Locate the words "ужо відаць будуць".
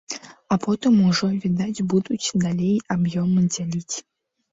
1.09-2.33